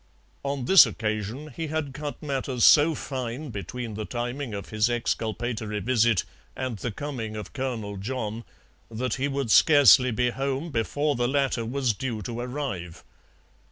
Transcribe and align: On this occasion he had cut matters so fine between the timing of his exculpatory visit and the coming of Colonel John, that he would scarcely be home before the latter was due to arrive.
On 0.41 0.65
this 0.65 0.87
occasion 0.87 1.51
he 1.55 1.67
had 1.67 1.93
cut 1.93 2.23
matters 2.23 2.63
so 2.65 2.95
fine 2.95 3.51
between 3.51 3.93
the 3.93 4.03
timing 4.03 4.51
of 4.55 4.69
his 4.69 4.89
exculpatory 4.89 5.79
visit 5.79 6.23
and 6.55 6.77
the 6.79 6.89
coming 6.91 7.35
of 7.35 7.53
Colonel 7.53 7.97
John, 7.97 8.43
that 8.89 9.13
he 9.21 9.27
would 9.27 9.51
scarcely 9.51 10.09
be 10.09 10.31
home 10.31 10.71
before 10.71 11.13
the 11.15 11.27
latter 11.27 11.63
was 11.63 11.93
due 11.93 12.23
to 12.23 12.39
arrive. 12.39 13.03